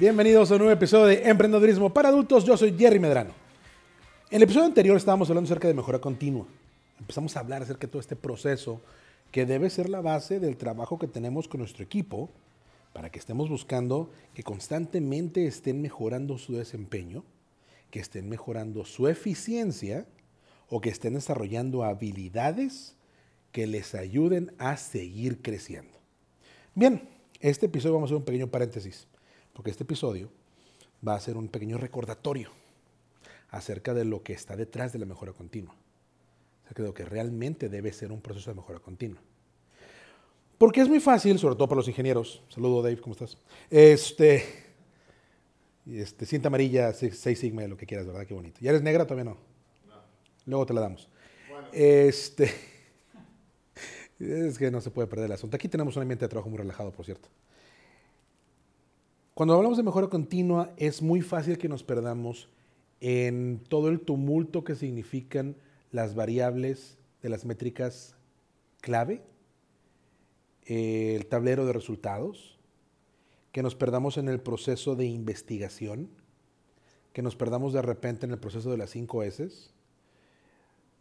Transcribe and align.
Bienvenidos 0.00 0.50
a 0.50 0.54
un 0.54 0.58
nuevo 0.58 0.72
episodio 0.72 1.06
de 1.06 1.28
Emprendedorismo 1.28 1.88
para 1.88 2.08
Adultos. 2.08 2.44
Yo 2.44 2.56
soy 2.56 2.76
Jerry 2.76 2.98
Medrano. 2.98 3.30
En 4.28 4.38
el 4.38 4.42
episodio 4.42 4.66
anterior 4.66 4.96
estábamos 4.96 5.30
hablando 5.30 5.46
acerca 5.46 5.68
de 5.68 5.74
mejora 5.74 6.00
continua. 6.00 6.48
Empezamos 6.98 7.36
a 7.36 7.40
hablar 7.40 7.62
acerca 7.62 7.82
de 7.82 7.92
todo 7.92 8.00
este 8.00 8.16
proceso 8.16 8.80
que 9.30 9.46
debe 9.46 9.70
ser 9.70 9.88
la 9.88 10.00
base 10.00 10.40
del 10.40 10.56
trabajo 10.56 10.98
que 10.98 11.06
tenemos 11.06 11.46
con 11.46 11.60
nuestro 11.60 11.84
equipo 11.84 12.28
para 12.92 13.10
que 13.10 13.20
estemos 13.20 13.48
buscando 13.48 14.10
que 14.34 14.42
constantemente 14.42 15.46
estén 15.46 15.80
mejorando 15.80 16.38
su 16.38 16.54
desempeño, 16.54 17.22
que 17.92 18.00
estén 18.00 18.28
mejorando 18.28 18.84
su 18.84 19.06
eficiencia 19.06 20.06
o 20.68 20.80
que 20.80 20.90
estén 20.90 21.14
desarrollando 21.14 21.84
habilidades 21.84 22.96
que 23.52 23.68
les 23.68 23.94
ayuden 23.94 24.52
a 24.58 24.76
seguir 24.76 25.40
creciendo. 25.40 25.96
Bien, 26.74 27.08
este 27.38 27.66
episodio 27.66 27.94
vamos 27.94 28.08
a 28.08 28.14
hacer 28.14 28.18
un 28.18 28.24
pequeño 28.24 28.48
paréntesis 28.48 29.06
porque 29.54 29.70
este 29.70 29.84
episodio 29.84 30.28
va 31.06 31.14
a 31.14 31.20
ser 31.20 31.38
un 31.38 31.48
pequeño 31.48 31.78
recordatorio 31.78 32.50
acerca 33.48 33.94
de 33.94 34.04
lo 34.04 34.22
que 34.22 34.34
está 34.34 34.56
detrás 34.56 34.92
de 34.92 34.98
la 34.98 35.06
mejora 35.06 35.32
continua, 35.32 35.74
acerca 36.64 36.82
de 36.82 36.88
lo 36.88 36.94
que 36.94 37.04
realmente 37.04 37.68
debe 37.68 37.92
ser 37.92 38.12
un 38.12 38.20
proceso 38.20 38.50
de 38.50 38.56
mejora 38.56 38.80
continua. 38.80 39.22
Porque 40.58 40.80
es 40.80 40.88
muy 40.88 41.00
fácil, 41.00 41.38
sobre 41.38 41.56
todo 41.56 41.68
para 41.68 41.78
los 41.78 41.88
ingenieros. 41.88 42.42
Saludo, 42.48 42.82
Dave, 42.82 43.00
¿cómo 43.00 43.12
estás? 43.12 43.36
Este, 43.70 44.44
este 45.86 46.26
cinta 46.26 46.48
amarilla, 46.48 46.92
6 46.92 47.38
sigma, 47.38 47.66
lo 47.66 47.76
que 47.76 47.86
quieras, 47.86 48.06
¿verdad? 48.06 48.26
Qué 48.26 48.34
bonito. 48.34 48.60
¿Ya 48.60 48.70
eres 48.70 48.82
negra? 48.82 49.04
Todavía 49.04 49.24
no. 49.24 49.36
no. 49.86 49.94
Luego 50.46 50.66
te 50.66 50.74
la 50.74 50.80
damos. 50.80 51.08
Este, 51.72 52.50
es 54.18 54.58
que 54.58 54.70
no 54.70 54.80
se 54.80 54.90
puede 54.90 55.08
perder 55.08 55.26
el 55.26 55.32
asunto. 55.32 55.56
Aquí 55.56 55.68
tenemos 55.68 55.96
un 55.96 56.02
ambiente 56.02 56.24
de 56.24 56.28
trabajo 56.28 56.48
muy 56.48 56.58
relajado, 56.58 56.92
por 56.92 57.04
cierto. 57.04 57.28
Cuando 59.34 59.56
hablamos 59.56 59.76
de 59.76 59.82
mejora 59.82 60.06
continua, 60.06 60.72
es 60.76 61.02
muy 61.02 61.20
fácil 61.20 61.58
que 61.58 61.68
nos 61.68 61.82
perdamos 61.82 62.48
en 63.00 63.60
todo 63.68 63.88
el 63.88 63.98
tumulto 63.98 64.62
que 64.62 64.76
significan 64.76 65.56
las 65.90 66.14
variables 66.14 66.98
de 67.20 67.30
las 67.30 67.44
métricas 67.44 68.14
clave, 68.80 69.24
el 70.66 71.26
tablero 71.26 71.66
de 71.66 71.72
resultados, 71.72 72.60
que 73.50 73.64
nos 73.64 73.74
perdamos 73.74 74.18
en 74.18 74.28
el 74.28 74.40
proceso 74.40 74.94
de 74.94 75.06
investigación, 75.06 76.10
que 77.12 77.22
nos 77.22 77.34
perdamos 77.34 77.72
de 77.72 77.82
repente 77.82 78.26
en 78.26 78.30
el 78.30 78.38
proceso 78.38 78.70
de 78.70 78.78
las 78.78 78.90
5 78.90 79.24
S, 79.24 79.48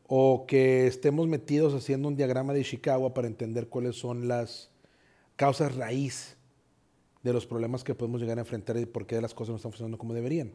o 0.07 0.47
que 0.47 0.87
estemos 0.87 1.27
metidos 1.27 1.75
haciendo 1.75 2.07
un 2.07 2.15
diagrama 2.15 2.53
de 2.53 2.61
Ishikawa 2.61 3.13
para 3.13 3.27
entender 3.27 3.69
cuáles 3.69 3.95
son 3.95 4.27
las 4.27 4.71
causas 5.35 5.75
raíz 5.75 6.35
de 7.23 7.33
los 7.33 7.47
problemas 7.47 7.83
que 7.83 7.95
podemos 7.95 8.21
llegar 8.21 8.37
a 8.37 8.41
enfrentar 8.41 8.77
y 8.77 8.85
por 8.85 9.07
qué 9.07 9.19
las 9.21 9.33
cosas 9.33 9.51
no 9.51 9.55
están 9.55 9.71
funcionando 9.71 9.97
como 9.97 10.13
deberían. 10.13 10.51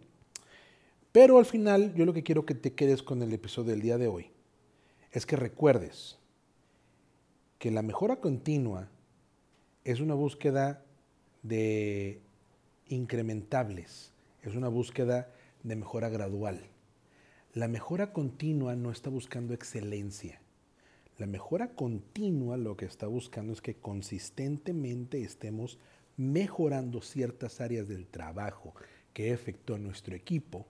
Pero 1.12 1.38
al 1.38 1.46
final, 1.46 1.94
yo 1.94 2.04
lo 2.04 2.12
que 2.12 2.22
quiero 2.22 2.44
que 2.44 2.54
te 2.54 2.74
quedes 2.74 3.02
con 3.02 3.22
el 3.22 3.32
episodio 3.32 3.70
del 3.70 3.80
día 3.80 3.98
de 3.98 4.08
hoy 4.08 4.30
es 5.10 5.24
que 5.24 5.36
recuerdes 5.36 6.18
que 7.58 7.70
la 7.70 7.82
mejora 7.82 8.16
continua 8.16 8.88
es 9.84 10.00
una 10.00 10.14
búsqueda 10.14 10.84
de 11.42 12.20
incrementables, 12.88 14.12
es 14.42 14.54
una 14.54 14.68
búsqueda 14.68 15.32
de 15.62 15.76
mejora 15.76 16.10
gradual. 16.10 16.60
La 17.54 17.68
mejora 17.68 18.12
continua 18.12 18.76
no 18.76 18.90
está 18.90 19.08
buscando 19.08 19.54
excelencia. 19.54 20.40
La 21.16 21.26
mejora 21.26 21.74
continua 21.74 22.56
lo 22.56 22.76
que 22.76 22.84
está 22.84 23.06
buscando 23.06 23.52
es 23.52 23.60
que 23.60 23.74
consistentemente 23.74 25.22
estemos 25.22 25.78
mejorando 26.18 27.00
ciertas 27.00 27.62
áreas 27.62 27.88
del 27.88 28.06
trabajo 28.06 28.74
que 29.14 29.32
efectúa 29.32 29.78
nuestro 29.78 30.14
equipo 30.14 30.66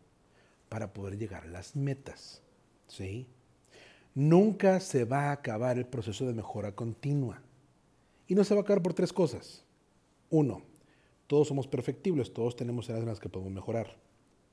para 0.69 0.93
poder 0.93 1.19
llegar 1.19 1.45
a 1.45 1.49
las 1.49 1.75
metas. 1.75 2.43
¿sí? 2.87 3.27
Nunca 4.15 4.79
se 4.79 5.05
va 5.05 5.31
a 5.31 5.33
acabar 5.33 5.79
el 5.79 5.87
proceso 5.87 6.27
de 6.27 6.35
mejora 6.35 6.77
continua. 6.77 7.43
Y 8.27 8.35
no 8.35 8.45
se 8.45 8.55
va 8.55 8.61
a 8.61 8.63
acabar 8.63 8.83
por 8.83 8.95
tres 8.95 9.13
cosas. 9.13 9.65
Uno, 10.31 10.63
todos 11.27 11.49
somos 11.49 11.67
perfectibles, 11.67 12.33
todos 12.33 12.55
tenemos 12.55 12.89
áreas 12.91 13.03
en 13.03 13.09
las 13.09 13.21
que 13.21 13.31
podemos 13.31 13.53
mejorar. 13.53 13.97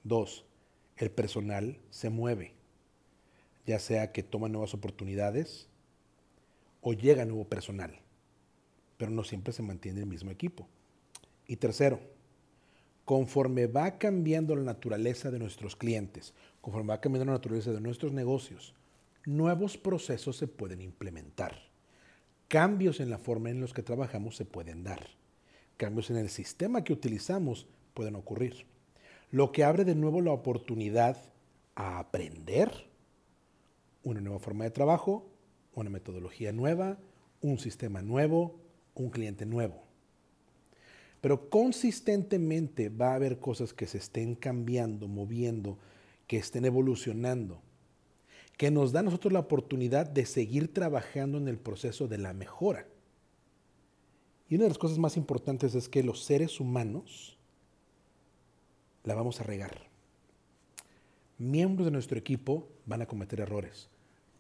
Dos, 0.04 0.46
el 0.98 1.12
personal 1.12 1.78
se 1.90 2.10
mueve, 2.10 2.54
ya 3.66 3.80
sea 3.80 4.14
que 4.14 4.24
toma 4.24 4.48
nuevas 4.48 4.74
oportunidades 4.74 5.68
o 6.82 6.94
llega 6.94 7.26
nuevo 7.26 7.46
personal, 7.46 8.00
pero 8.98 9.12
no 9.12 9.24
siempre 9.26 9.52
se 9.52 9.64
mantiene 9.64 10.02
el 10.02 10.06
mismo 10.06 10.32
equipo. 10.32 10.70
Y 11.48 11.58
tercero, 11.58 12.00
conforme 13.06 13.68
va 13.68 13.98
cambiando 13.98 14.56
la 14.56 14.64
naturaleza 14.64 15.32
de 15.32 15.40
nuestros 15.40 15.76
clientes, 15.76 16.34
conforme 16.62 16.90
va 16.90 17.02
cambiando 17.02 17.26
la 17.26 17.38
naturaleza 17.38 17.72
de 17.72 17.82
nuestros 17.82 18.12
negocios, 18.14 18.74
nuevos 19.26 19.78
procesos 19.78 20.38
se 20.38 20.48
pueden 20.48 20.82
implementar. 20.82 21.56
Cambios 22.48 23.00
en 23.00 23.10
la 23.10 23.18
forma 23.18 23.50
en 23.50 23.62
los 23.62 23.74
que 23.74 23.84
trabajamos 23.84 24.36
se 24.36 24.46
pueden 24.46 24.84
dar. 24.84 25.08
Cambios 25.78 26.10
en 26.10 26.18
el 26.18 26.30
sistema 26.30 26.84
que 26.84 26.94
utilizamos 26.94 27.68
pueden 27.94 28.16
ocurrir. 28.16 28.66
Lo 29.32 29.52
que 29.52 29.64
abre 29.64 29.84
de 29.84 29.96
nuevo 29.96 30.22
la 30.22 30.32
oportunidad 30.32 31.18
a 31.76 32.00
aprender 32.00 32.72
una 34.04 34.22
nueva 34.22 34.40
forma 34.40 34.64
de 34.64 34.72
trabajo, 34.72 35.26
una 35.74 35.90
metodología 35.90 36.54
nueva, 36.54 36.98
un 37.42 37.60
sistema 37.60 38.02
nuevo, 38.02 38.60
un 38.94 39.10
cliente 39.10 39.46
nuevo. 39.46 39.85
Pero 41.26 41.50
consistentemente 41.50 42.90
va 42.90 43.14
a 43.14 43.16
haber 43.16 43.40
cosas 43.40 43.74
que 43.74 43.88
se 43.88 43.98
estén 43.98 44.36
cambiando, 44.36 45.08
moviendo, 45.08 45.80
que 46.28 46.38
estén 46.38 46.66
evolucionando, 46.66 47.64
que 48.58 48.70
nos 48.70 48.92
da 48.92 49.00
a 49.00 49.02
nosotros 49.02 49.34
la 49.34 49.40
oportunidad 49.40 50.06
de 50.06 50.28
seguir 50.28 50.72
trabajando 50.72 51.40
en 51.40 51.48
el 51.48 51.58
proceso 51.58 52.08
de 52.08 52.20
la 52.20 52.34
mejora. 52.34 52.88
Y 54.50 54.54
una 54.54 54.66
de 54.66 54.70
las 54.70 54.78
cosas 54.78 55.00
más 55.00 55.18
importantes 55.18 55.74
es 55.74 55.90
que 55.90 56.04
los 56.04 56.24
seres 56.24 56.60
humanos 56.60 57.40
la 59.04 59.16
vamos 59.16 59.42
a 59.42 59.46
regar. 59.46 59.90
Miembros 61.40 61.86
de 61.86 61.92
nuestro 61.92 62.20
equipo 62.20 62.68
van 62.86 63.02
a 63.02 63.08
cometer 63.08 63.40
errores. 63.40 63.90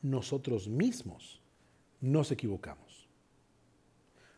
Nosotros 0.03 0.67
mismos 0.67 1.41
nos 1.99 2.29
equivocamos 2.31 3.04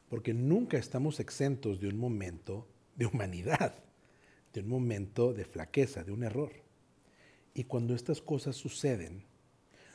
porque 0.10 0.34
nunca 0.34 0.78
estamos 0.78 1.20
exentos 1.20 1.80
de 1.80 1.88
un 1.88 1.98
momento 1.98 2.68
de 2.96 3.06
humanidad, 3.06 3.76
de 4.54 4.62
un 4.62 4.70
momento 4.70 5.34
de 5.34 5.46
flaqueza, 5.46 6.04
de 6.04 6.12
un 6.12 6.24
error. 6.24 6.52
Y 7.54 7.66
cuando 7.66 7.94
estas 7.94 8.22
cosas 8.22 8.56
suceden, 8.56 9.26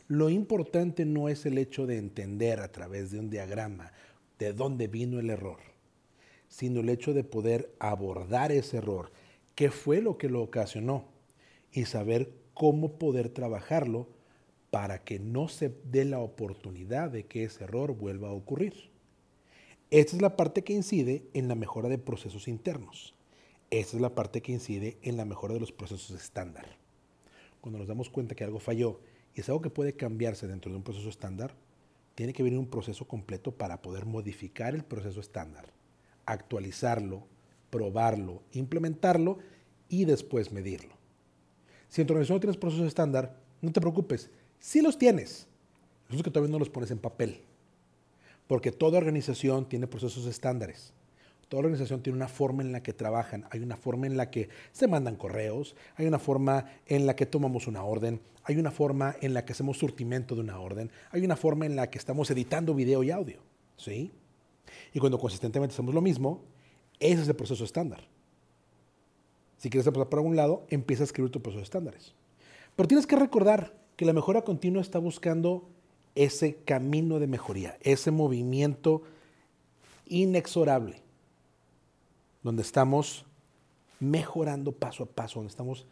lo 0.09 0.29
importante 0.29 1.05
no 1.05 1.29
es 1.29 1.47
el 1.47 1.59
hecho 1.59 1.87
de 1.87 1.97
entender 1.97 2.61
a 2.61 2.71
través 2.71 3.11
de 3.11 3.19
un 3.19 3.31
diagrama 3.31 3.93
de 4.39 4.53
dónde 4.53 4.89
vino 4.89 5.19
el 5.19 5.31
error, 5.31 5.61
sino 6.49 6.81
el 6.81 6.89
hecho 6.89 7.15
de 7.15 7.25
poder 7.25 7.75
abordar 7.79 8.53
ese 8.53 8.79
error, 8.79 9.13
qué 9.55 9.71
fue 9.71 10.03
lo 10.03 10.19
que 10.19 10.29
lo 10.29 10.43
ocasionó 10.43 11.07
y 11.73 11.87
saber 11.87 12.33
cómo 12.53 12.99
poder 12.99 13.31
trabajarlo 13.31 14.09
para 14.71 15.03
que 15.05 15.19
no 15.19 15.49
se 15.49 15.75
dé 15.85 16.05
la 16.05 16.19
oportunidad 16.19 17.11
de 17.11 17.25
que 17.25 17.45
ese 17.45 17.65
error 17.65 17.95
vuelva 17.97 18.29
a 18.29 18.33
ocurrir. 18.33 18.92
Esta 19.93 20.17
es 20.17 20.23
la 20.23 20.39
parte 20.39 20.65
que 20.65 20.73
incide 20.73 21.29
en 21.35 21.49
la 21.49 21.55
mejora 21.55 21.91
de 21.91 21.99
procesos 21.99 22.49
internos. 22.49 23.13
Esta 23.69 23.99
es 23.99 24.01
la 24.01 24.15
parte 24.15 24.41
que 24.41 24.51
incide 24.51 24.97
en 25.03 25.19
la 25.19 25.27
mejora 25.27 25.53
de 25.53 25.61
los 25.61 25.71
procesos 25.71 26.19
estándar. 26.19 26.65
Cuando 27.61 27.79
nos 27.79 27.89
damos 27.89 28.09
cuenta 28.09 28.35
que 28.35 28.43
algo 28.43 28.59
falló 28.59 29.01
y 29.35 29.41
es 29.43 29.51
algo 29.51 29.61
que 29.61 29.69
puede 29.69 29.93
cambiarse 29.93 30.49
dentro 30.49 30.71
de 30.71 30.79
un 30.79 30.83
proceso 30.83 31.11
estándar, 31.11 31.55
tiene 32.15 32.33
que 32.33 32.43
venir 32.43 32.59
un 32.59 32.71
proceso 32.71 33.07
completo 33.07 33.53
para 33.53 33.83
poder 33.83 34.07
modificar 34.07 34.75
el 34.75 34.83
proceso 34.83 35.21
estándar, 35.21 35.75
actualizarlo, 36.25 37.27
probarlo, 37.69 38.41
implementarlo 38.53 39.41
y 39.91 40.07
después 40.07 40.53
medirlo. 40.53 40.95
Si 41.89 42.01
en 42.01 42.07
tu 42.07 42.15
organización 42.15 42.37
no 42.37 42.41
tienes 42.41 42.57
procesos 42.57 42.87
estándar, 42.87 43.39
no 43.61 43.71
te 43.71 43.81
preocupes. 43.83 44.31
Si 44.59 44.81
los 44.81 44.97
tienes, 44.97 45.47
es 46.09 46.23
que 46.23 46.31
todavía 46.31 46.51
no 46.51 46.59
los 46.59 46.71
pones 46.71 46.91
en 46.91 46.99
papel. 46.99 47.43
Porque 48.47 48.73
toda 48.73 48.99
organización 48.99 49.69
tiene 49.69 49.87
procesos 49.87 50.27
estándares. 50.27 50.93
Toda 51.49 51.61
organización 51.61 52.03
tiene 52.03 52.17
una 52.17 52.29
forma 52.29 52.63
en 52.63 52.73
la 52.73 52.83
que 52.83 52.95
trabajan, 52.95 53.45
hay 53.51 53.61
una 53.61 53.77
forma 53.77 54.07
en 54.07 54.17
la 54.17 54.31
que 54.31 54.49
se 54.73 54.89
mandan 54.89 55.17
correos, 55.17 55.77
hay 55.97 56.07
una 56.07 56.19
forma 56.19 56.65
en 56.87 57.05
la 57.05 57.15
que 57.15 57.27
tomamos 57.27 57.67
una 57.67 57.85
orden, 57.85 58.23
hay 58.45 58.57
una 58.57 58.71
forma 58.71 59.17
en 59.21 59.35
la 59.35 59.45
que 59.45 59.53
hacemos 59.53 59.77
surtimiento 59.77 60.35
de 60.35 60.41
una 60.41 60.59
orden, 60.59 60.91
hay 61.11 61.25
una 61.25 61.37
forma 61.37 61.67
en 61.67 61.77
la 61.77 61.91
que 61.91 61.99
estamos 61.99 62.31
editando 62.31 62.75
video 62.75 63.03
y 63.03 63.11
audio. 63.11 63.41
¿sí? 63.77 64.11
Y 64.95 64.99
cuando 64.99 65.19
consistentemente 65.19 65.75
hacemos 65.75 65.95
lo 65.95 66.01
mismo, 66.01 66.43
ese 66.99 67.21
es 67.21 67.29
el 67.29 67.37
proceso 67.37 67.65
estándar. 67.65 68.01
Si 69.59 69.71
quieres 69.71 69.87
empezar 69.87 70.09
por 70.09 70.21
algún 70.21 70.37
lado, 70.37 70.67
empieza 70.71 71.03
a 71.03 71.05
escribir 71.05 71.31
tu 71.31 71.43
proceso 71.43 71.63
estándares. 71.63 72.15
Pero 72.75 72.89
tienes 72.89 73.07
que 73.07 73.17
recordar 73.17 73.75
que 73.97 74.05
la 74.05 74.13
mejora 74.13 74.43
continua 74.43 74.81
está 74.81 74.99
buscando 74.99 75.69
ese 76.15 76.57
camino 76.65 77.19
de 77.19 77.27
mejoría, 77.27 77.79
ese 77.81 78.11
movimiento 78.11 79.03
inexorable, 80.07 81.03
donde 82.43 82.63
estamos 82.63 83.25
mejorando 84.01 84.73
paso 84.73 85.05
a 85.05 85.07
paso, 85.07 85.39
donde 85.39 85.51
estamos 85.51 85.87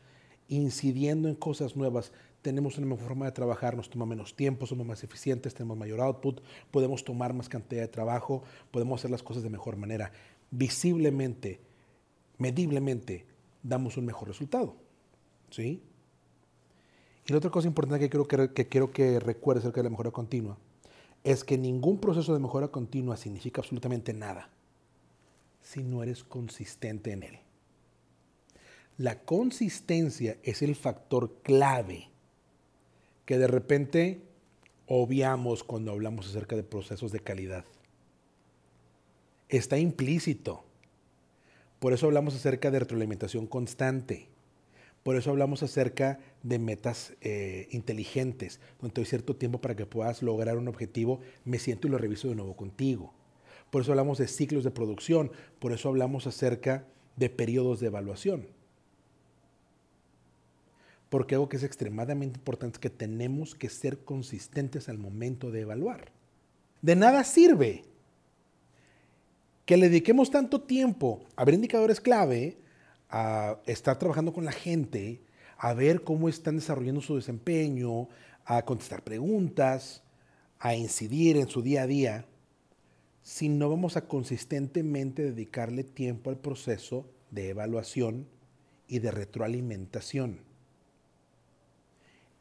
incidiendo 0.49 1.29
en 1.29 1.37
cosas 1.37 1.77
nuevas, 1.77 2.13
tenemos 2.43 2.79
una 2.79 2.87
mejor 2.87 3.07
forma 3.07 3.27
de 3.27 3.33
trabajar, 3.33 3.77
nos 3.77 3.91
toma 3.91 4.07
menos 4.07 4.35
tiempo, 4.35 4.67
somos 4.67 4.87
más 4.87 5.05
eficientes, 5.05 5.55
tenemos 5.55 5.77
mayor 5.77 6.01
output, 6.01 6.41
podemos 6.71 7.05
tomar 7.05 7.33
más 7.35 7.49
cantidad 7.49 7.83
de 7.83 7.89
trabajo, 7.89 8.43
podemos 8.71 9.01
hacer 9.01 9.11
las 9.11 9.23
cosas 9.23 9.43
de 9.43 9.51
mejor 9.51 9.77
manera. 9.77 10.13
Visiblemente, 10.51 11.61
mediblemente, 12.39 13.27
damos 13.63 13.97
un 13.97 14.07
mejor 14.07 14.29
resultado. 14.29 14.75
¿Sí? 15.51 15.83
Y 17.31 17.33
la 17.33 17.39
otra 17.39 17.51
cosa 17.53 17.69
importante 17.69 18.01
que 18.01 18.11
quiero 18.11 18.27
que, 18.27 18.53
que, 18.53 18.67
quiero 18.67 18.91
que 18.91 19.21
recuerdes 19.21 19.63
acerca 19.63 19.79
de 19.79 19.85
la 19.85 19.91
mejora 19.91 20.11
continua 20.11 20.59
es 21.23 21.45
que 21.45 21.57
ningún 21.57 22.01
proceso 22.01 22.35
de 22.35 22.41
mejora 22.41 22.67
continua 22.67 23.17
significa 23.17 23.61
absolutamente 23.61 24.13
nada 24.13 24.51
si 25.63 25.85
no 25.85 26.03
eres 26.03 26.25
consistente 26.25 27.13
en 27.13 27.23
él. 27.23 27.39
La 28.99 29.21
consistencia 29.21 30.39
es 30.43 30.61
el 30.63 30.75
factor 30.75 31.37
clave 31.45 32.09
que 33.27 33.39
de 33.39 33.47
repente 33.47 34.23
obviamos 34.89 35.63
cuando 35.63 35.93
hablamos 35.93 36.29
acerca 36.29 36.57
de 36.57 36.65
procesos 36.65 37.13
de 37.13 37.21
calidad. 37.21 37.65
Está 39.49 39.79
implícito. 39.79 40.65
Por 41.79 41.93
eso 41.93 42.07
hablamos 42.07 42.35
acerca 42.35 42.73
de 42.73 42.81
retroalimentación 42.81 43.47
constante. 43.47 44.30
Por 45.03 45.17
eso 45.17 45.31
hablamos 45.31 45.63
acerca 45.63 46.19
de 46.43 46.59
metas 46.59 47.15
eh, 47.21 47.69
inteligentes, 47.71 48.61
donde 48.81 48.95
te 48.95 49.01
doy 49.01 49.07
cierto 49.07 49.35
tiempo 49.35 49.61
para 49.61 49.75
que 49.75 49.87
puedas 49.87 50.23
lograr 50.23 50.59
un 50.59 50.69
objetivo, 50.69 51.21
me 51.45 51.59
siento 51.59 51.89
y 51.89 51.91
lo 51.91 51.99
reviso 51.99 52.29
de 52.29 52.35
nuevo 52.35 52.55
contigo. 52.55 53.15
Por 53.71 53.83
eso 53.83 53.93
hablamos 53.93 54.19
de 54.19 54.29
ciclos 54.29 54.65
de 54.65 54.71
producción, 54.71 55.33
por 55.59 55.73
eso 55.73 55.89
hablamos 55.89 56.27
acerca 56.27 56.87
de 57.17 57.31
periodos 57.31 57.81
de 57.81 57.87
evaluación. 57.87 58.49
Porque 61.09 61.35
algo 61.35 61.49
que 61.49 61.57
es 61.57 61.65
extremadamente 61.65 62.39
importante 62.39 62.77
es 62.77 62.81
que 62.81 62.91
tenemos 62.91 63.55
que 63.55 63.69
ser 63.69 64.05
consistentes 64.05 64.89
al 64.89 64.99
momento 64.99 65.51
de 65.51 65.61
evaluar. 65.61 66.13
De 66.83 66.95
nada 66.95 67.25
sirve 67.25 67.85
que 69.67 69.77
le 69.77 69.89
dediquemos 69.89 70.31
tanto 70.31 70.63
tiempo 70.63 71.25
a 71.37 71.45
ver 71.45 71.55
indicadores 71.55 72.01
clave, 72.01 72.59
a 73.11 73.61
estar 73.67 73.99
trabajando 73.99 74.33
con 74.33 74.45
la 74.45 74.53
gente, 74.53 75.23
a 75.59 75.75
ver 75.75 76.05
cómo 76.05 76.29
están 76.29 76.57
desarrollando 76.57 77.01
su 77.01 77.17
desempeño, 77.17 78.09
a 78.45 78.65
contestar 78.65 79.03
preguntas, 79.03 80.03
a 80.59 80.75
incidir 80.75 81.37
en 81.37 81.49
su 81.49 81.63
día 81.63 81.83
a 81.83 81.87
día, 81.87 82.27
si 83.23 83.49
no 83.49 83.69
vamos 83.69 83.97
a 83.97 84.07
consistentemente 84.07 85.23
dedicarle 85.23 85.85
tiempo 85.85 86.31
al 86.31 86.39
proceso 86.39 87.07
de 87.31 87.51
evaluación 87.51 88.27
y 88.89 89.01
de 89.01 89.11
retroalimentación. 89.11 90.41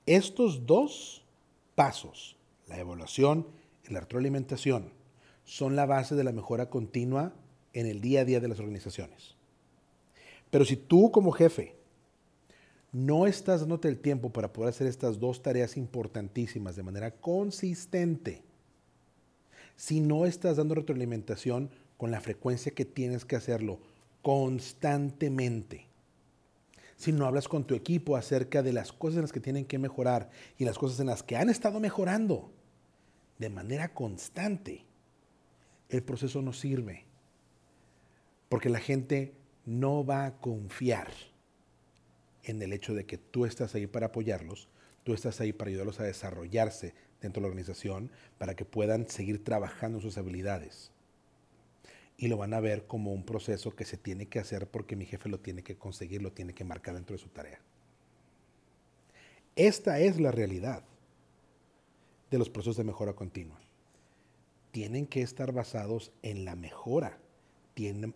Estos 0.05 0.65
dos 0.65 1.25
pasos, 1.75 2.37
la 2.67 2.79
evaluación 2.79 3.47
y 3.87 3.93
la 3.93 3.99
retroalimentación, 3.99 4.91
son 5.43 5.75
la 5.75 5.85
base 5.85 6.15
de 6.15 6.23
la 6.23 6.31
mejora 6.31 6.69
continua 6.69 7.33
en 7.73 7.85
el 7.85 8.01
día 8.01 8.21
a 8.21 8.25
día 8.25 8.39
de 8.39 8.47
las 8.47 8.59
organizaciones. 8.59 9.38
Pero 10.49 10.65
si 10.65 10.75
tú 10.75 11.11
como 11.11 11.31
jefe 11.31 11.75
no 12.91 13.27
estás 13.27 13.61
dándote 13.61 13.87
el 13.87 13.99
tiempo 13.99 14.31
para 14.31 14.51
poder 14.51 14.69
hacer 14.69 14.87
estas 14.87 15.19
dos 15.19 15.41
tareas 15.43 15.77
importantísimas 15.77 16.75
de 16.75 16.83
manera 16.83 17.11
consistente, 17.11 18.43
si 19.75 19.99
no 20.01 20.25
estás 20.25 20.57
dando 20.57 20.75
retroalimentación 20.75 21.69
con 21.97 22.11
la 22.11 22.19
frecuencia 22.19 22.73
que 22.73 22.85
tienes 22.85 23.25
que 23.25 23.35
hacerlo 23.35 23.79
constantemente, 24.21 25.87
si 26.97 27.13
no 27.13 27.25
hablas 27.25 27.47
con 27.47 27.63
tu 27.63 27.75
equipo 27.75 28.17
acerca 28.17 28.61
de 28.61 28.73
las 28.73 28.91
cosas 28.91 29.17
en 29.17 29.21
las 29.21 29.31
que 29.31 29.39
tienen 29.39 29.63
que 29.63 29.79
mejorar 29.79 30.29
y 30.57 30.65
las 30.65 30.77
cosas 30.77 30.99
en 30.99 31.07
las 31.07 31.23
que 31.23 31.37
han 31.37 31.49
estado 31.49 31.79
mejorando 31.79 32.51
de 33.37 33.49
manera 33.49 33.93
constante, 33.93 34.83
el 35.87 36.03
proceso 36.03 36.41
no 36.41 36.51
sirve. 36.51 37.05
Porque 38.49 38.67
la 38.67 38.79
gente 38.79 39.38
no 39.65 40.05
va 40.05 40.25
a 40.25 40.37
confiar 40.37 41.07
en 42.43 42.61
el 42.61 42.73
hecho 42.73 42.93
de 42.93 43.05
que 43.05 43.17
tú 43.17 43.45
estás 43.45 43.75
ahí 43.75 43.87
para 43.87 44.07
apoyarlos, 44.07 44.69
tú 45.03 45.13
estás 45.13 45.39
ahí 45.41 45.53
para 45.53 45.69
ayudarlos 45.69 45.99
a 45.99 46.03
desarrollarse 46.03 46.93
dentro 47.21 47.41
de 47.41 47.43
la 47.43 47.49
organización, 47.49 48.11
para 48.37 48.55
que 48.55 48.65
puedan 48.65 49.07
seguir 49.09 49.43
trabajando 49.43 49.99
sus 49.99 50.17
habilidades. 50.17 50.91
Y 52.17 52.27
lo 52.27 52.37
van 52.37 52.53
a 52.53 52.59
ver 52.59 52.85
como 52.85 53.13
un 53.13 53.23
proceso 53.23 53.75
que 53.75 53.85
se 53.85 53.97
tiene 53.97 54.27
que 54.27 54.39
hacer 54.39 54.67
porque 54.67 54.95
mi 54.95 55.05
jefe 55.05 55.29
lo 55.29 55.39
tiene 55.39 55.63
que 55.63 55.77
conseguir, 55.77 56.21
lo 56.21 56.31
tiene 56.31 56.53
que 56.53 56.63
marcar 56.63 56.95
dentro 56.95 57.15
de 57.15 57.21
su 57.21 57.29
tarea. 57.29 57.59
Esta 59.55 59.99
es 59.99 60.19
la 60.19 60.31
realidad 60.31 60.83
de 62.31 62.37
los 62.37 62.49
procesos 62.49 62.77
de 62.77 62.83
mejora 62.83 63.13
continua. 63.13 63.59
Tienen 64.71 65.07
que 65.07 65.21
estar 65.21 65.51
basados 65.51 66.11
en 66.21 66.45
la 66.45 66.55
mejora, 66.55 67.19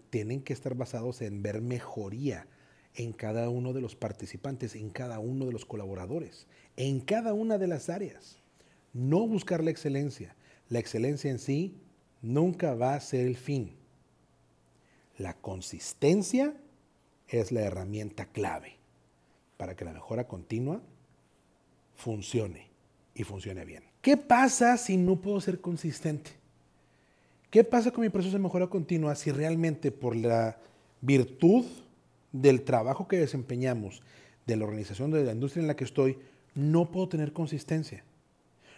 tienen, 0.10 0.42
que 0.42 0.54
estar 0.54 0.76
basados 0.76 1.22
en 1.22 1.42
ver 1.42 1.62
mejoría 1.62 2.48
en 2.96 3.14
cada 3.14 3.50
uno 3.50 3.72
de 3.74 3.82
los 3.82 3.96
participantes, 3.96 4.76
en 4.76 4.90
cada 4.90 5.20
uno 5.20 5.46
de 5.46 5.54
los 5.54 5.66
colaboradores, 5.66 6.48
en 6.76 7.00
cada 7.00 7.34
una 7.34 7.58
de 7.58 7.68
las 7.68 7.90
áreas. 7.90 8.38
No 8.94 9.26
buscar 9.26 9.64
la 9.64 9.72
excelencia. 9.72 10.36
La 10.70 10.80
excelencia 10.80 11.32
en 11.32 11.40
sí 11.40 11.78
nunca 12.22 12.76
va 12.76 12.96
a 12.96 13.00
ser 13.00 13.26
el 13.26 13.38
fin. 13.38 13.76
La 15.18 15.34
consistencia 15.34 16.56
es 17.28 17.52
la 17.52 17.62
herramienta 17.62 18.26
clave 18.26 18.78
para 19.58 19.76
que 19.76 19.86
la 19.86 19.94
mejora 19.94 20.28
continua 20.28 20.82
funcione 21.96 22.70
y 23.16 23.24
funcione 23.24 23.64
bien. 23.64 23.84
¿Qué 24.02 24.18
pasa 24.18 24.78
si 24.78 24.98
no 24.98 25.22
puedo 25.22 25.40
ser 25.40 25.62
consistente? 25.62 26.43
¿Qué 27.54 27.64
pasa 27.64 27.92
con 27.92 28.02
mi 28.02 28.10
proceso 28.10 28.36
de 28.36 28.42
mejora 28.42 28.66
continua 28.66 29.14
si 29.14 29.32
realmente 29.32 29.92
por 29.92 30.16
la 30.16 30.58
virtud 31.02 31.64
del 32.32 32.64
trabajo 32.64 33.08
que 33.08 33.20
desempeñamos, 33.20 34.02
de 34.48 34.58
la 34.58 34.64
organización, 34.64 35.12
de 35.12 35.24
la 35.24 35.34
industria 35.34 35.62
en 35.62 35.68
la 35.68 35.76
que 35.76 35.84
estoy, 35.84 36.18
no 36.56 36.90
puedo 36.90 37.10
tener 37.10 37.32
consistencia? 37.32 38.04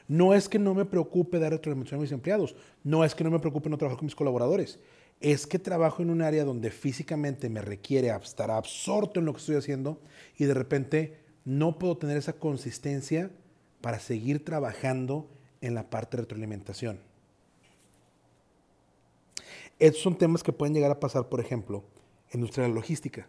No 0.10 0.34
es 0.34 0.50
que 0.50 0.60
no 0.60 0.74
me 0.74 0.84
preocupe 0.84 1.40
dar 1.40 1.54
retroalimentación 1.54 2.00
a 2.00 2.02
mis 2.02 2.12
empleados, 2.12 2.58
no 2.84 3.06
es 3.06 3.16
que 3.16 3.24
no 3.24 3.32
me 3.32 3.40
preocupe 3.40 3.70
no 3.70 3.78
trabajar 3.78 3.98
con 3.98 4.08
mis 4.08 4.16
colaboradores, 4.16 4.78
es 5.22 5.48
que 5.48 5.58
trabajo 5.58 6.04
en 6.04 6.10
un 6.10 6.22
área 6.22 6.44
donde 6.44 6.70
físicamente 6.70 7.48
me 7.48 7.62
requiere 7.62 8.10
estar 8.10 8.52
absorto 8.52 9.22
en 9.22 9.26
lo 9.26 9.32
que 9.32 9.40
estoy 9.40 9.56
haciendo 9.56 10.02
y 10.38 10.44
de 10.44 10.54
repente 10.54 11.20
no 11.46 11.80
puedo 11.80 11.96
tener 11.96 12.18
esa 12.18 12.34
consistencia 12.34 13.32
para 13.80 14.02
seguir 14.02 14.44
trabajando 14.44 15.30
en 15.62 15.76
la 15.76 15.90
parte 15.90 16.18
de 16.18 16.24
retroalimentación. 16.24 17.15
Estos 19.78 20.04
son 20.04 20.18
temas 20.18 20.42
que 20.42 20.54
pueden 20.54 20.74
llegar 20.74 20.92
a 20.92 21.00
pasar, 21.02 21.28
por 21.28 21.42
ejemplo, 21.42 21.84
en 22.32 22.40
nuestra 22.40 22.66
logística, 22.68 23.28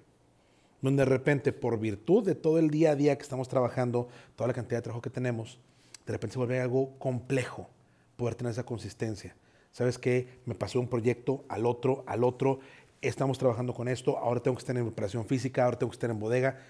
donde 0.81 1.03
de 1.03 1.11
repente, 1.11 1.53
por 1.53 1.79
virtud 1.81 2.25
de 2.25 2.37
todo 2.37 2.59
el 2.59 2.71
día 2.71 2.93
a 2.93 2.97
día 2.97 3.17
que 3.17 3.23
estamos 3.23 3.49
trabajando, 3.49 4.09
toda 4.37 4.47
la 4.47 4.55
cantidad 4.55 4.79
de 4.79 4.83
trabajo 4.83 5.03
que 5.03 5.11
tenemos, 5.11 5.59
de 6.07 6.13
repente 6.13 6.35
se 6.35 6.39
vuelve 6.39 6.61
algo 6.61 6.97
complejo 6.99 7.69
poder 8.17 8.37
tener 8.37 8.53
esa 8.53 8.65
consistencia. 8.65 9.35
¿Sabes 9.73 9.99
qué? 9.99 10.41
Me 10.47 10.55
pasó 10.55 10.79
un 10.79 10.89
proyecto 10.89 11.45
al 11.49 11.67
otro, 11.67 12.05
al 12.07 12.23
otro, 12.23 12.61
estamos 13.03 13.39
trabajando 13.39 13.75
con 13.75 13.89
esto, 13.89 14.17
ahora 14.17 14.41
tengo 14.41 14.57
que 14.57 14.61
estar 14.61 14.77
en 14.77 14.87
operación 14.87 15.27
física, 15.27 15.65
ahora 15.65 15.79
tengo 15.79 15.91
que 15.91 15.97
estar 15.97 16.11
en 16.11 16.21
bodega. 16.21 16.61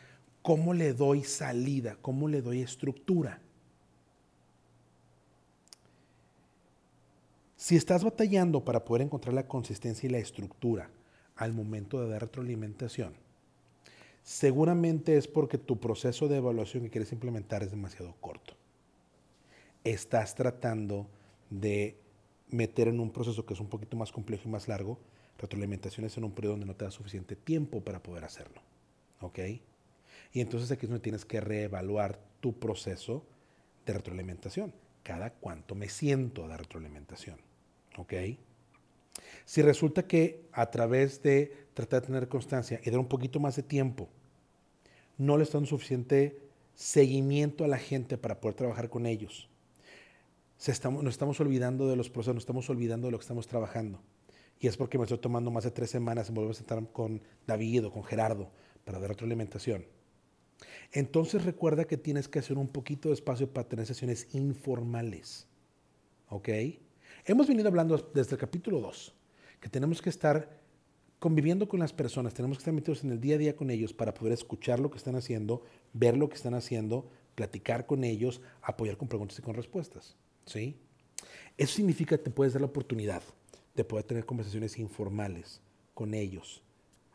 ¿Cómo 0.40 0.72
le 0.72 0.94
doy 0.94 1.22
salida? 1.22 1.98
¿Cómo 2.00 2.28
le 2.28 2.40
doy 2.40 2.62
estructura? 2.62 3.42
Si 7.66 7.74
estás 7.74 8.04
batallando 8.04 8.64
para 8.64 8.84
poder 8.84 9.02
encontrar 9.02 9.34
la 9.34 9.48
consistencia 9.48 10.06
y 10.06 10.10
la 10.10 10.18
estructura 10.18 10.88
al 11.34 11.52
momento 11.52 12.00
de 12.00 12.08
dar 12.08 12.20
retroalimentación, 12.20 13.14
seguramente 14.22 15.16
es 15.16 15.26
porque 15.26 15.58
tu 15.58 15.80
proceso 15.80 16.28
de 16.28 16.36
evaluación 16.36 16.84
que 16.84 16.90
quieres 16.90 17.10
implementar 17.10 17.64
es 17.64 17.72
demasiado 17.72 18.14
corto 18.20 18.54
estás 19.92 20.36
tratando 20.36 21.08
de 21.50 21.96
meter 22.50 22.86
en 22.86 23.00
un 23.00 23.10
proceso 23.10 23.44
que 23.44 23.54
es 23.54 23.60
un 23.60 23.68
poquito 23.68 23.96
más 23.96 24.12
complejo 24.12 24.42
y 24.46 24.52
más 24.52 24.68
largo, 24.68 25.00
retroalimentaciones 25.36 26.16
en 26.16 26.22
un 26.22 26.30
periodo 26.30 26.52
donde 26.52 26.66
no 26.66 26.76
te 26.76 26.84
da 26.84 26.92
suficiente 26.92 27.34
tiempo 27.34 27.80
para 27.82 28.00
poder 28.00 28.22
hacerlo. 28.22 28.60
¿Ok? 29.20 29.40
Y 30.32 30.40
entonces 30.40 30.70
aquí 30.70 30.86
es 30.86 30.90
donde 30.90 31.02
tienes 31.02 31.24
que 31.24 31.40
reevaluar 31.40 32.20
tu 32.38 32.52
proceso 32.60 33.24
de 33.84 33.94
retroalimentación. 33.94 34.72
Cada 35.02 35.30
cuánto 35.30 35.74
me 35.74 35.88
siento 35.88 36.44
a 36.44 36.48
dar 36.48 36.60
retroalimentación. 36.60 37.38
¿Ok? 37.96 38.12
Si 39.44 39.62
resulta 39.62 40.06
que 40.06 40.48
a 40.52 40.70
través 40.70 41.22
de 41.22 41.52
tratar 41.74 42.00
de 42.02 42.06
tener 42.08 42.28
constancia 42.28 42.80
y 42.84 42.90
dar 42.90 42.98
un 42.98 43.08
poquito 43.08 43.40
más 43.40 43.56
de 43.56 43.62
tiempo, 43.62 44.08
no 45.18 45.36
le 45.36 45.44
están 45.44 45.66
suficiente 45.66 46.40
seguimiento 46.74 47.64
a 47.64 47.68
la 47.68 47.78
gente 47.78 48.18
para 48.18 48.40
poder 48.40 48.56
trabajar 48.56 48.90
con 48.90 49.06
ellos, 49.06 49.48
estamos, 50.66 51.02
nos 51.02 51.14
estamos 51.14 51.40
olvidando 51.40 51.88
de 51.88 51.96
los 51.96 52.10
procesos, 52.10 52.34
nos 52.34 52.42
estamos 52.42 52.68
olvidando 52.70 53.06
de 53.06 53.12
lo 53.12 53.18
que 53.18 53.22
estamos 53.22 53.46
trabajando. 53.46 54.00
Y 54.58 54.66
es 54.66 54.76
porque 54.76 54.98
me 54.98 55.04
estoy 55.04 55.18
tomando 55.18 55.50
más 55.50 55.64
de 55.64 55.70
tres 55.70 55.90
semanas 55.90 56.28
en 56.28 56.34
volver 56.34 56.52
a 56.52 56.54
sentar 56.54 56.90
con 56.90 57.22
David 57.46 57.86
o 57.86 57.92
con 57.92 58.04
Gerardo 58.04 58.50
para 58.84 58.98
dar 58.98 59.10
retroalimentación. 59.10 59.84
Entonces 60.92 61.44
recuerda 61.44 61.84
que 61.84 61.98
tienes 61.98 62.28
que 62.28 62.38
hacer 62.38 62.56
un 62.56 62.68
poquito 62.68 63.08
de 63.10 63.14
espacio 63.14 63.52
para 63.52 63.68
tener 63.68 63.86
sesiones 63.86 64.34
informales. 64.34 65.46
¿Ok? 66.28 66.48
Hemos 67.28 67.48
venido 67.48 67.66
hablando 67.66 67.98
desde 68.14 68.36
el 68.36 68.40
capítulo 68.40 68.78
2 68.80 69.12
que 69.60 69.68
tenemos 69.68 70.00
que 70.00 70.10
estar 70.10 70.60
conviviendo 71.18 71.66
con 71.66 71.80
las 71.80 71.92
personas, 71.92 72.34
tenemos 72.34 72.56
que 72.56 72.60
estar 72.60 72.72
metidos 72.72 73.02
en 73.02 73.10
el 73.10 73.20
día 73.20 73.34
a 73.34 73.38
día 73.38 73.56
con 73.56 73.68
ellos 73.70 73.92
para 73.92 74.14
poder 74.14 74.32
escuchar 74.32 74.78
lo 74.78 74.92
que 74.92 74.98
están 74.98 75.16
haciendo, 75.16 75.64
ver 75.92 76.16
lo 76.16 76.28
que 76.28 76.36
están 76.36 76.54
haciendo, 76.54 77.10
platicar 77.34 77.84
con 77.84 78.04
ellos, 78.04 78.42
apoyar 78.62 78.96
con 78.96 79.08
preguntas 79.08 79.36
y 79.40 79.42
con 79.42 79.54
respuestas. 79.54 80.14
¿sí? 80.44 80.76
Eso 81.56 81.74
significa 81.74 82.16
que 82.16 82.22
te 82.22 82.30
puedes 82.30 82.52
dar 82.52 82.60
la 82.60 82.68
oportunidad 82.68 83.24
de 83.74 83.84
poder 83.84 84.04
tener 84.04 84.24
conversaciones 84.24 84.78
informales 84.78 85.60
con 85.94 86.14
ellos, 86.14 86.62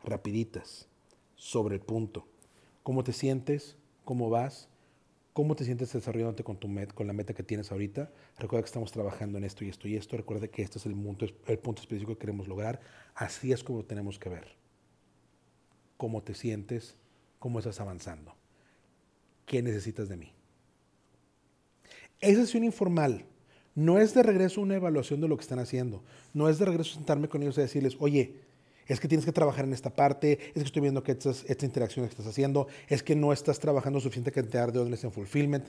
rapiditas, 0.04 0.88
sobre 1.36 1.76
el 1.76 1.80
punto. 1.80 2.28
¿Cómo 2.82 3.02
te 3.02 3.14
sientes? 3.14 3.76
¿Cómo 4.04 4.28
vas? 4.28 4.68
¿Cómo 5.32 5.56
te 5.56 5.64
sientes 5.64 5.90
desarrollándote 5.92 6.44
con, 6.44 6.58
tu 6.58 6.68
met, 6.68 6.92
con 6.92 7.06
la 7.06 7.14
meta 7.14 7.32
que 7.32 7.42
tienes 7.42 7.72
ahorita? 7.72 8.10
Recuerda 8.38 8.64
que 8.64 8.66
estamos 8.66 8.92
trabajando 8.92 9.38
en 9.38 9.44
esto 9.44 9.64
y 9.64 9.70
esto 9.70 9.88
y 9.88 9.96
esto. 9.96 10.16
Recuerda 10.16 10.46
que 10.48 10.62
este 10.62 10.78
es 10.78 10.84
el 10.84 10.94
punto, 10.94 11.24
el 11.24 11.60
específico 11.76 12.12
que 12.12 12.18
queremos 12.18 12.48
lograr. 12.48 12.80
Así 13.14 13.50
es 13.50 13.64
como 13.64 13.82
tenemos 13.82 14.18
que 14.18 14.28
ver. 14.28 14.48
¿Cómo 15.96 16.22
te 16.22 16.34
sientes? 16.34 16.96
¿Cómo 17.38 17.60
estás 17.60 17.80
avanzando? 17.80 18.34
¿Qué 19.46 19.62
necesitas 19.62 20.10
de 20.10 20.18
mí? 20.18 20.32
Esa 22.20 22.42
sesión 22.42 22.64
informal 22.64 23.24
no 23.74 23.98
es 23.98 24.12
de 24.12 24.22
regreso 24.22 24.60
una 24.60 24.76
evaluación 24.76 25.22
de 25.22 25.28
lo 25.28 25.36
que 25.38 25.42
están 25.42 25.58
haciendo. 25.60 26.02
No 26.34 26.50
es 26.50 26.58
de 26.58 26.66
regreso 26.66 26.94
sentarme 26.94 27.28
con 27.28 27.42
ellos 27.42 27.56
y 27.56 27.62
decirles, 27.62 27.96
oye, 27.98 28.36
es 28.86 29.00
que 29.00 29.08
tienes 29.08 29.24
que 29.24 29.32
trabajar 29.32 29.64
en 29.64 29.72
esta 29.72 29.94
parte, 29.94 30.38
es 30.48 30.54
que 30.54 30.60
estoy 30.60 30.82
viendo 30.82 31.02
que 31.02 31.12
estas, 31.12 31.44
esta 31.48 31.64
interacción 31.64 32.04
que 32.04 32.10
estás 32.10 32.26
haciendo, 32.26 32.66
es 32.88 33.02
que 33.02 33.14
no 33.14 33.32
estás 33.32 33.58
trabajando 33.58 34.00
suficiente 34.00 34.32
cantidad 34.32 34.72
de 34.72 34.78
órdenes 34.78 35.04
en 35.04 35.12
fulfillment. 35.12 35.68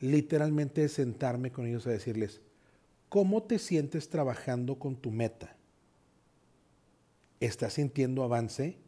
Literalmente 0.00 0.88
sentarme 0.88 1.52
con 1.52 1.66
ellos 1.66 1.86
a 1.86 1.90
decirles, 1.90 2.40
¿cómo 3.08 3.42
te 3.42 3.58
sientes 3.58 4.08
trabajando 4.08 4.78
con 4.78 4.96
tu 4.96 5.10
meta? 5.10 5.56
¿Estás 7.40 7.74
sintiendo 7.74 8.22
avance? 8.22 8.78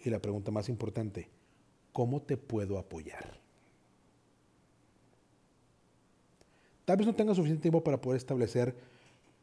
Y 0.00 0.10
la 0.10 0.20
pregunta 0.20 0.50
más 0.50 0.68
importante, 0.68 1.28
¿cómo 1.92 2.22
te 2.22 2.36
puedo 2.36 2.78
apoyar? 2.78 3.38
Tal 6.84 6.96
vez 6.96 7.06
no 7.06 7.14
tengas 7.14 7.36
suficiente 7.36 7.60
tiempo 7.60 7.84
para 7.84 8.00
poder 8.00 8.16
establecer 8.16 8.74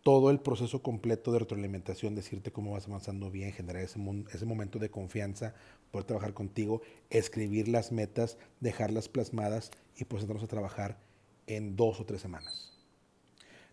todo 0.06 0.30
el 0.30 0.40
proceso 0.40 0.84
completo 0.84 1.32
de 1.32 1.40
retroalimentación, 1.40 2.14
decirte 2.14 2.52
cómo 2.52 2.74
vas 2.74 2.88
avanzando 2.88 3.32
bien, 3.32 3.52
generar 3.54 3.82
ese, 3.82 3.98
momento 4.46 4.78
de 4.78 4.92
confianza, 4.92 5.56
poder 5.90 6.06
trabajar 6.06 6.36
contigo, 6.36 6.84
escribir 7.10 7.68
las 7.68 7.92
metas, 7.92 8.38
dejarlas 8.60 9.10
plasmadas 9.10 9.72
y 9.98 10.06
pues 10.06 10.22
entramos 10.22 10.44
a 10.44 10.48
trabajar 10.48 11.00
en 11.48 11.76
dos 11.76 12.00
o 12.00 12.06
tres 12.06 12.22
semanas. 12.22 12.72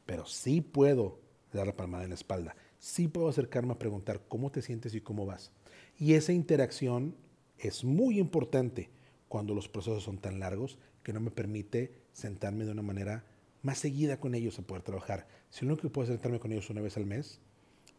Pero 0.07 0.25
sí 0.25 0.63
puedo 0.63 1.21
dar 1.53 1.67
la 1.67 1.77
palmada 1.77 2.05
en 2.05 2.09
la 2.09 2.15
espalda, 2.15 2.57
sí 2.79 3.09
puedo 3.09 3.29
acercarme 3.29 3.75
a 3.75 3.79
preguntar 3.79 4.23
cómo 4.27 4.51
te 4.51 4.63
sientes 4.63 4.95
y 4.95 5.03
cómo 5.03 5.27
vas. 5.27 5.53
Y 5.99 6.15
esa 6.15 6.33
interacción 6.33 7.15
es 7.59 7.85
muy 7.85 8.19
importante 8.19 8.89
cuando 9.29 9.55
los 9.55 9.69
procesos 9.69 10.05
son 10.05 10.17
tan 10.17 10.41
largos 10.41 10.79
que 11.03 11.13
no 11.13 11.21
me 11.21 11.31
permite 11.31 11.93
sentarme 12.15 12.65
de 12.65 12.73
una 12.73 12.81
manera 12.81 13.27
más 13.63 13.79
seguida 13.79 14.19
con 14.19 14.35
ellos 14.35 14.59
a 14.59 14.63
poder 14.63 14.83
trabajar. 14.83 15.27
Si 15.51 15.65
lo 15.65 15.73
único 15.73 15.83
que 15.83 15.93
puedo 15.93 16.09
sentarme 16.09 16.41
con 16.41 16.53
ellos 16.53 16.71
una 16.71 16.81
vez 16.81 16.97
al 16.97 17.07
mes, 17.07 17.41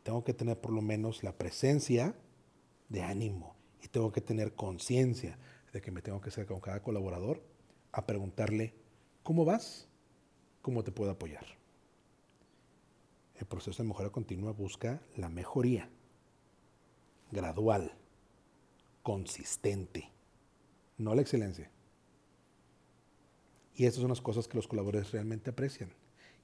tengo 0.04 0.24
que 0.24 0.34
tener 0.34 0.60
por 0.60 0.72
lo 0.72 0.82
menos 0.82 1.24
la 1.24 1.38
presencia 1.38 2.16
de 2.90 3.02
ánimo 3.02 3.56
y 3.82 3.88
tengo 3.88 4.12
que 4.12 4.22
tener 4.22 4.54
conciencia 4.54 5.38
de 5.72 5.82
que 5.82 5.92
me 5.92 6.02
tengo 6.02 6.22
que 6.22 6.30
hacer 6.30 6.46
con 6.46 6.60
cada 6.60 6.82
colaborador 6.82 7.42
a 7.92 8.06
preguntarle, 8.06 8.74
¿cómo 9.24 9.46
vas? 9.46 9.88
¿Cómo 10.62 10.84
te 10.84 10.92
puedo 10.92 11.12
apoyar? 11.12 11.46
El 13.36 13.46
proceso 13.46 13.82
de 13.82 13.90
mejora 13.90 14.10
continua 14.10 14.52
busca 14.52 15.02
la 15.18 15.30
mejoría 15.30 15.90
gradual, 17.32 17.94
consistente, 19.02 20.12
no 20.98 21.16
la 21.16 21.22
excelencia. 21.22 21.73
Y 23.76 23.86
estas 23.86 24.02
son 24.02 24.10
las 24.10 24.22
cosas 24.22 24.48
que 24.48 24.58
los 24.58 24.68
colaboradores 24.68 25.12
realmente 25.12 25.50
aprecian. 25.50 25.92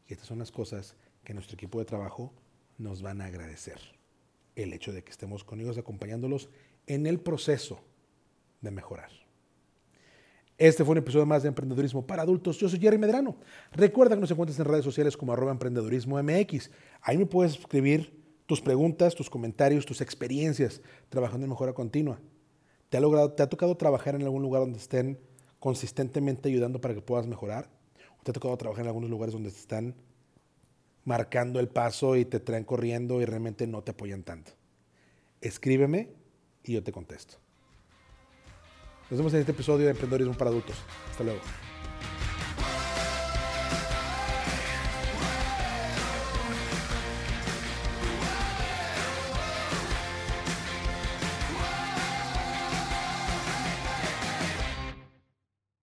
Y 0.07 0.13
estas 0.13 0.27
son 0.27 0.39
las 0.39 0.51
cosas 0.51 0.95
que 1.23 1.33
nuestro 1.33 1.55
equipo 1.55 1.79
de 1.79 1.85
trabajo 1.85 2.33
nos 2.77 3.01
van 3.01 3.21
a 3.21 3.25
agradecer. 3.25 3.79
El 4.55 4.73
hecho 4.73 4.91
de 4.91 5.03
que 5.03 5.11
estemos 5.11 5.43
con 5.43 5.61
ellos 5.61 5.77
acompañándolos 5.77 6.49
en 6.87 7.05
el 7.05 7.19
proceso 7.19 7.79
de 8.61 8.71
mejorar. 8.71 9.09
Este 10.57 10.83
fue 10.83 10.91
un 10.91 10.97
episodio 10.97 11.25
más 11.25 11.43
de 11.43 11.47
Emprendedurismo 11.47 12.05
para 12.05 12.23
Adultos. 12.23 12.57
Yo 12.57 12.67
soy 12.67 12.79
Jerry 12.79 12.97
Medrano. 12.97 13.37
Recuerda 13.71 14.15
que 14.15 14.21
nos 14.21 14.31
encuentras 14.31 14.59
en 14.59 14.65
redes 14.65 14.83
sociales 14.83 15.15
como 15.15 15.31
arroba 15.31 15.51
emprendedurismo 15.51 16.21
MX. 16.21 16.71
Ahí 17.01 17.17
me 17.17 17.25
puedes 17.25 17.53
escribir 17.57 18.19
tus 18.45 18.59
preguntas, 18.59 19.15
tus 19.15 19.29
comentarios, 19.29 19.85
tus 19.85 20.01
experiencias 20.01 20.81
trabajando 21.07 21.45
en 21.45 21.51
mejora 21.51 21.71
continua. 21.71 22.19
¿Te 22.89 22.97
ha, 22.97 22.99
logrado, 22.99 23.31
¿Te 23.31 23.43
ha 23.43 23.47
tocado 23.47 23.77
trabajar 23.77 24.15
en 24.15 24.23
algún 24.23 24.41
lugar 24.41 24.61
donde 24.61 24.79
estén 24.79 25.19
consistentemente 25.59 26.49
ayudando 26.49 26.81
para 26.81 26.93
que 26.93 27.01
puedas 27.01 27.27
mejorar? 27.27 27.69
¿O 28.19 28.23
te 28.23 28.31
ha 28.31 28.33
tocado 28.33 28.55
trabajar 28.57 28.83
en 28.83 28.87
algunos 28.87 29.09
lugares 29.09 29.33
donde 29.33 29.51
te 29.51 29.57
están 29.57 29.95
marcando 31.05 31.59
el 31.59 31.69
paso 31.69 32.15
y 32.15 32.25
te 32.25 32.39
traen 32.39 32.63
corriendo 32.63 33.21
y 33.21 33.25
realmente 33.25 33.67
no 33.67 33.83
te 33.83 33.91
apoyan 33.91 34.23
tanto? 34.23 34.51
Escríbeme 35.41 36.09
y 36.63 36.73
yo 36.73 36.83
te 36.83 36.91
contesto. 36.91 37.37
Nos 39.09 39.17
vemos 39.17 39.33
en 39.33 39.39
este 39.39 39.53
episodio 39.53 39.85
de 39.85 39.91
Emprendedorismo 39.91 40.37
para 40.37 40.51
Adultos. 40.51 40.75
Hasta 41.09 41.23
luego. 41.23 41.39